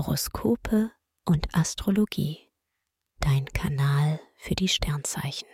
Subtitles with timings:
[0.00, 0.92] Horoskope
[1.26, 2.50] und Astrologie,
[3.18, 5.46] dein Kanal für die Sternzeichen.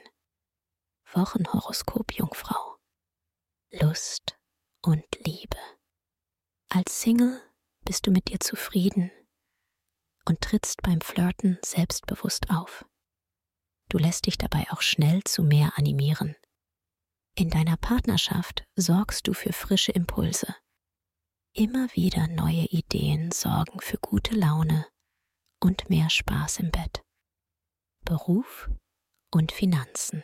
[1.12, 2.76] Wochenhoroskop Jungfrau.
[3.72, 4.38] Lust
[4.82, 5.58] und Liebe.
[6.68, 7.42] Als Single
[7.84, 9.10] bist du mit dir zufrieden
[10.26, 12.84] und trittst beim Flirten selbstbewusst auf.
[13.88, 16.36] Du lässt dich dabei auch schnell zu mehr animieren.
[17.34, 20.54] In deiner Partnerschaft sorgst du für frische Impulse.
[21.58, 24.86] Immer wieder neue Ideen sorgen für gute Laune
[25.58, 27.02] und mehr Spaß im Bett.
[28.04, 28.68] Beruf
[29.30, 30.22] und Finanzen.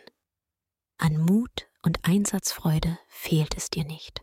[0.98, 4.20] An Mut und Einsatzfreude fehlt es dir nicht.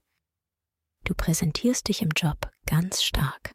[1.03, 3.53] Du präsentierst dich im Job ganz stark.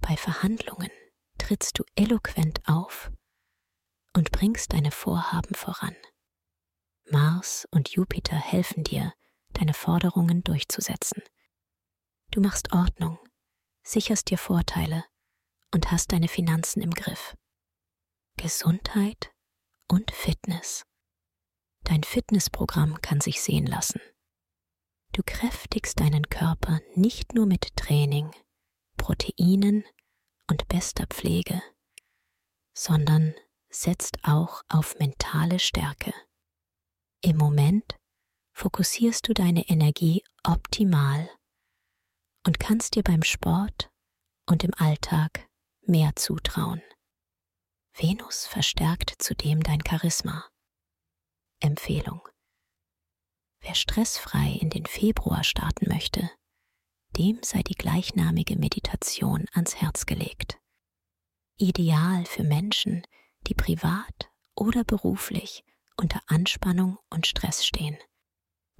[0.00, 0.90] Bei Verhandlungen
[1.36, 3.12] trittst du eloquent auf
[4.14, 5.94] und bringst deine Vorhaben voran.
[7.10, 9.12] Mars und Jupiter helfen dir,
[9.52, 11.22] deine Forderungen durchzusetzen.
[12.30, 13.18] Du machst Ordnung,
[13.82, 15.04] sicherst dir Vorteile
[15.72, 17.36] und hast deine Finanzen im Griff.
[18.36, 19.32] Gesundheit
[19.88, 20.84] und Fitness.
[21.84, 24.00] Dein Fitnessprogramm kann sich sehen lassen.
[25.12, 28.30] Du kräftigst deinen Körper nicht nur mit Training,
[28.96, 29.84] Proteinen
[30.50, 31.62] und bester Pflege,
[32.76, 33.34] sondern
[33.70, 36.12] setzt auch auf mentale Stärke.
[37.22, 37.96] Im Moment
[38.52, 41.30] fokussierst du deine Energie optimal
[42.46, 43.90] und kannst dir beim Sport
[44.46, 45.48] und im Alltag
[45.82, 46.80] mehr zutrauen.
[47.92, 50.44] Venus verstärkt zudem dein Charisma.
[51.60, 52.20] Empfehlung.
[53.60, 56.30] Wer stressfrei in den Februar starten möchte,
[57.16, 60.58] dem sei die gleichnamige Meditation ans Herz gelegt.
[61.56, 63.06] Ideal für Menschen,
[63.46, 65.64] die privat oder beruflich
[65.96, 67.96] unter Anspannung und Stress stehen.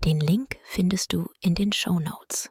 [0.04, 2.50] Den Link findest du in den Show Notes.